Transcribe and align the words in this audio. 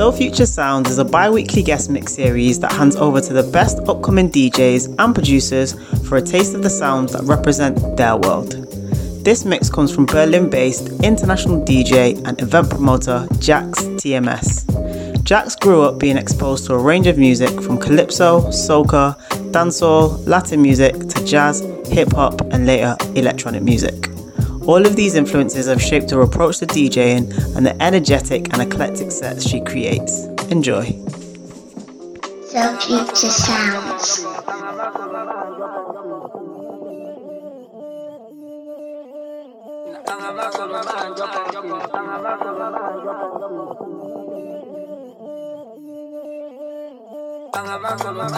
Soul 0.00 0.12
Future 0.12 0.46
Sounds 0.46 0.88
is 0.88 0.96
a 0.96 1.04
bi 1.04 1.28
weekly 1.28 1.62
guest 1.62 1.90
mix 1.90 2.14
series 2.14 2.58
that 2.60 2.72
hands 2.72 2.96
over 2.96 3.20
to 3.20 3.34
the 3.34 3.42
best 3.42 3.80
upcoming 3.86 4.30
DJs 4.30 4.94
and 4.98 5.14
producers 5.14 5.74
for 6.08 6.16
a 6.16 6.22
taste 6.22 6.54
of 6.54 6.62
the 6.62 6.70
sounds 6.70 7.12
that 7.12 7.22
represent 7.24 7.98
their 7.98 8.16
world. 8.16 8.52
This 9.22 9.44
mix 9.44 9.68
comes 9.68 9.94
from 9.94 10.06
Berlin 10.06 10.48
based 10.48 10.88
international 11.04 11.62
DJ 11.66 12.16
and 12.26 12.40
event 12.40 12.70
promoter 12.70 13.28
Jax 13.40 13.82
TMS. 14.00 14.64
Jax 15.22 15.54
grew 15.54 15.82
up 15.82 15.98
being 15.98 16.16
exposed 16.16 16.64
to 16.68 16.72
a 16.72 16.78
range 16.78 17.06
of 17.06 17.18
music 17.18 17.50
from 17.60 17.76
calypso, 17.76 18.40
soca, 18.48 19.18
dancehall, 19.52 20.26
Latin 20.26 20.62
music 20.62 20.94
to 21.10 21.22
jazz, 21.26 21.60
hip 21.88 22.10
hop, 22.12 22.40
and 22.52 22.64
later 22.64 22.96
electronic 23.16 23.62
music. 23.62 24.09
All 24.70 24.86
of 24.86 24.94
these 24.94 25.16
influences 25.16 25.66
have 25.66 25.82
shaped 25.82 26.12
her 26.12 26.20
approach 26.20 26.58
to 26.58 26.66
DJing 26.66 27.56
and 27.56 27.66
the 27.66 27.82
energetic 27.82 28.52
and 28.52 28.62
eclectic 28.62 29.10
sets 29.10 29.44
she 29.44 29.60
creates. 29.60 30.26
Enjoy. 30.48 30.84
Soul 32.44 32.76
Future 32.76 33.30
Sounds. 33.30 34.24
Tangama 47.52 47.90
kolo 47.98 48.30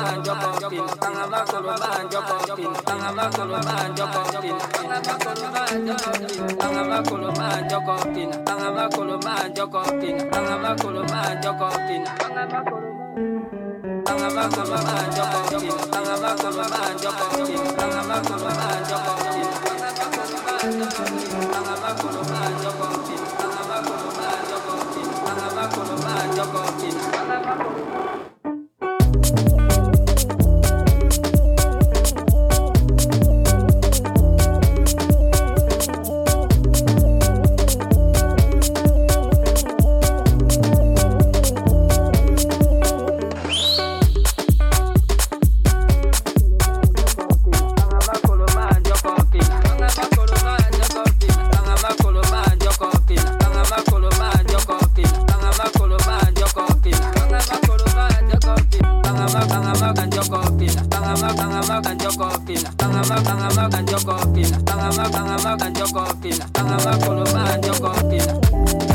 copina, 64.52 64.62
van 64.64 64.80
a 64.80 64.90
va, 64.90 65.08
van 65.08 65.28
a 65.28 65.36
va, 65.36 65.70
yo 65.78 65.86
copina, 65.92 66.46
van 66.52 66.68
a 66.68 66.76
va, 66.76 66.96
van 67.32 68.10
yo. 68.10 68.91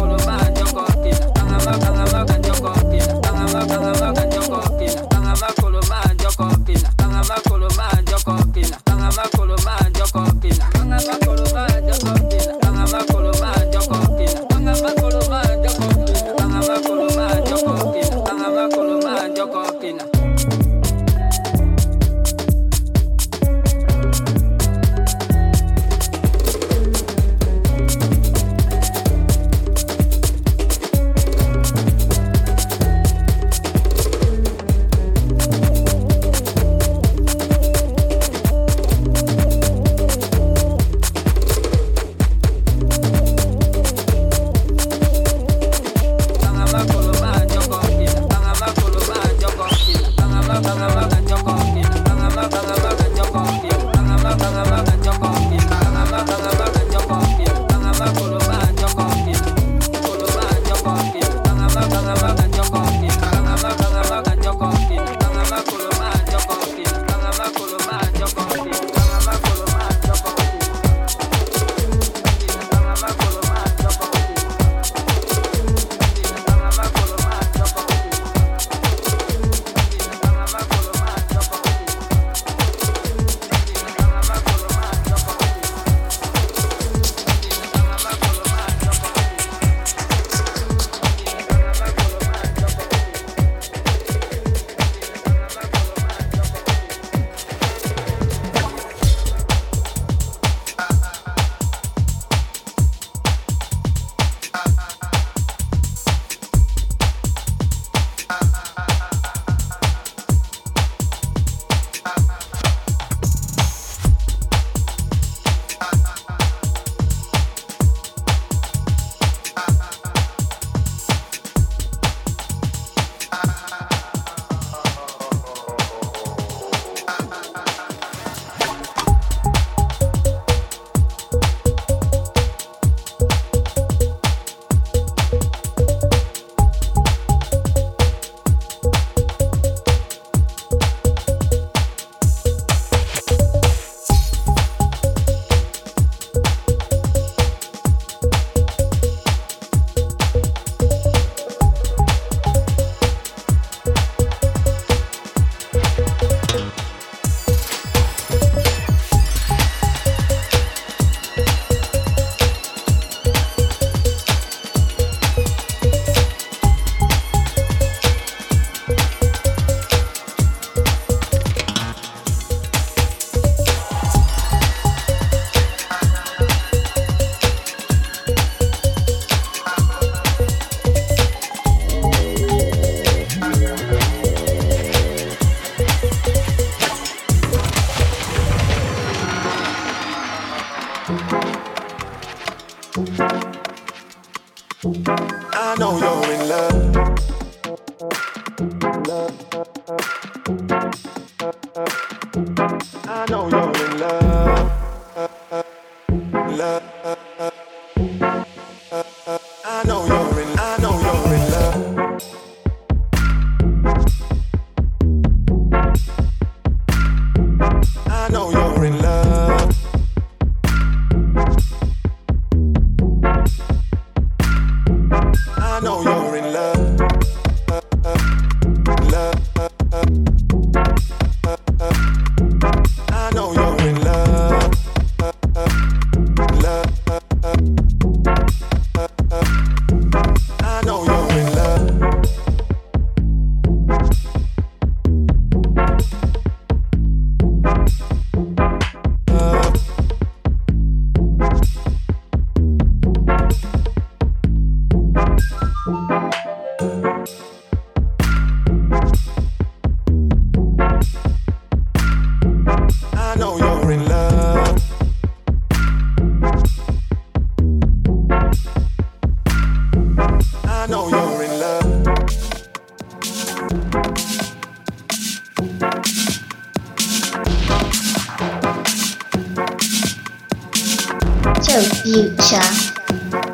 the 281.68 281.84
future. 282.02 283.46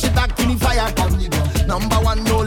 She 0.00 0.08
back 0.10 0.38
in 0.40 0.48
the 0.48 0.56
fire. 0.56 1.66
Number 1.66 1.96
one, 1.96 2.24
no 2.24 2.39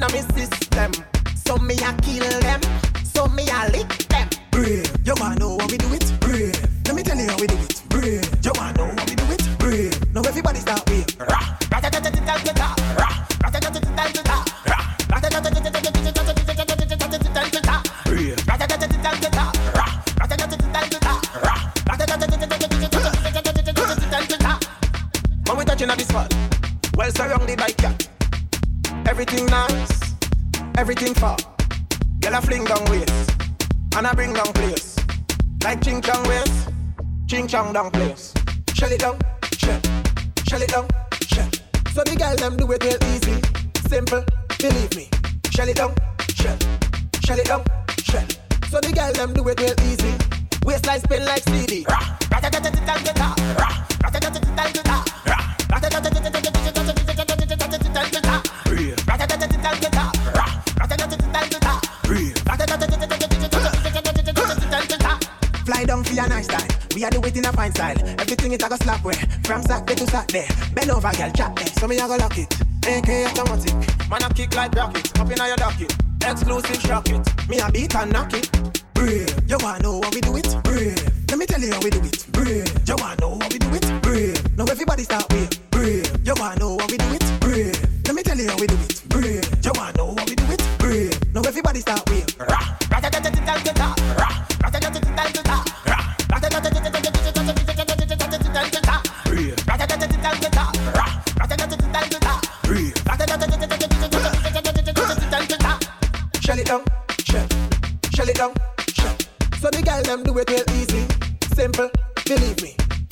Liquor 0.00 0.16
in 0.16 0.26
my 0.26 0.46
system. 0.46 0.92
So 1.34 1.56
me 1.56 1.74
a 1.74 1.92
kill 2.02 2.40
them. 2.40 2.47
It 67.28 67.36
in 67.36 67.44
a 67.44 67.52
fine 67.52 67.72
style. 67.72 67.96
Everything 68.18 68.52
is 68.52 68.62
a 68.62 68.68
go 68.68 68.76
slap 68.76 69.04
way. 69.04 69.14
From 69.44 69.62
Saturday 69.62 69.94
to 69.94 70.06
Saturday. 70.06 70.46
Bend 70.74 70.90
over, 70.90 71.12
girl, 71.12 71.30
chat 71.32 71.54
there. 71.56 71.66
So 71.66 71.86
me 71.86 71.98
a 71.98 72.06
go 72.08 72.16
lock 72.16 72.36
it. 72.38 72.52
AK 72.88 73.30
automatic. 73.30 73.74
Man 74.10 74.22
a 74.22 74.34
kick 74.34 74.54
like 74.56 74.74
rocket. 74.74 75.18
Up 75.20 75.30
in 75.30 75.36
your 75.36 75.56
docket. 75.56 75.94
Exclusive 76.24 76.80
shock 76.80 77.08
it. 77.08 77.48
Me 77.48 77.58
a 77.60 77.70
beat 77.70 77.94
and 77.94 78.12
knock 78.12 78.32
it. 78.34 78.48
Brave. 78.94 79.28
You 79.46 79.58
wanna 79.60 79.82
know 79.82 80.00
how 80.02 80.10
we 80.10 80.20
do 80.20 80.36
it? 80.36 80.56
Brave. 80.64 80.98
Let 81.30 81.38
me 81.38 81.46
tell 81.46 81.60
you 81.60 81.72
how 81.72 81.80
we 81.82 81.90
do 81.90 82.00
it. 82.00 82.26
Brave. 82.32 82.66
You 82.86 82.96
wanna 82.98 83.20
know 83.20 83.38
how 83.38 83.48
we 83.48 83.58
do 83.58 83.68
it? 83.74 84.02
Brave. 84.02 84.56
Now 84.56 84.64
everybody 84.64 85.04
start 85.04 85.30
with 85.32 85.67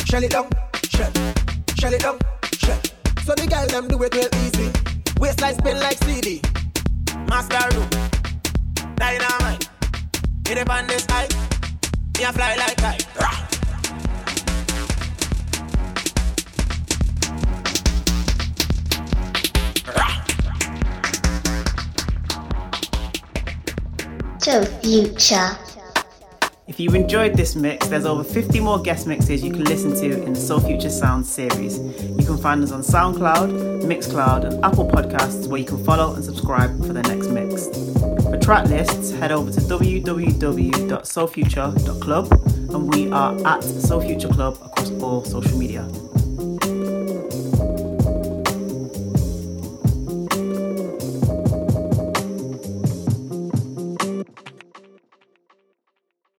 Shell 0.07 0.23
it 0.23 0.31
down, 0.31 0.49
shell, 0.88 1.12
shell 1.77 1.92
it 1.92 2.01
down, 2.01 2.19
shell. 2.53 2.81
So 3.25 3.35
the 3.35 3.45
girl 3.51 3.66
them 3.66 3.88
do 3.88 4.01
it 4.05 4.14
real 4.14 4.29
easy. 4.47 4.71
Waistline 5.19 5.55
spin 5.55 5.81
like 5.81 5.99
CD. 5.99 6.40
Master 7.29 7.77
room, 7.77 7.90
dynamite. 8.95 9.69
Hit 10.47 10.59
it 10.59 10.71
on 10.71 10.87
this 10.87 11.05
high, 11.11 11.27
me 12.16 12.25
a 12.25 12.33
fly 12.33 12.55
like 12.55 12.77
kite. 12.77 13.07
Rah. 13.21 13.47
So 24.38 24.64
future. 24.81 25.65
If 26.68 26.81
you 26.81 26.90
enjoyed 26.90 27.37
this 27.37 27.55
mix, 27.55 27.87
there's 27.87 28.07
over 28.07 28.24
50 28.24 28.59
more 28.59 28.81
guest 28.81 29.07
mixes 29.07 29.44
you 29.44 29.52
can 29.52 29.62
listen 29.62 29.94
to 30.00 30.24
in 30.24 30.33
the 30.33 30.40
Soul 30.40 30.59
Future 30.59 30.90
Sound 30.90 31.24
series. 31.24 31.79
You 31.79 32.26
can 32.26 32.37
find 32.37 32.61
us 32.61 32.72
on 32.72 32.81
SoundCloud, 32.81 33.85
Mixcloud, 33.85 34.46
and 34.46 34.64
Apple 34.64 34.88
Podcasts, 34.88 35.46
where 35.46 35.61
you 35.61 35.66
can 35.66 35.85
follow 35.85 36.14
and 36.14 36.24
subscribe 36.24 36.76
for 36.85 36.92
the 36.92 37.02
next 37.02 37.29
mix. 37.29 37.68
For 38.24 38.37
track 38.38 38.66
lists, 38.66 39.12
head 39.12 39.31
over 39.31 39.52
to 39.52 39.61
www.soulfuture.club, 39.61 42.33
and 42.74 42.92
we 42.92 43.12
are 43.12 43.46
at 43.46 43.62
Soul 43.62 44.00
Future 44.00 44.29
Club 44.29 44.59
across 44.61 44.90
all 44.90 45.24
social 45.24 45.57
media. 45.57 45.88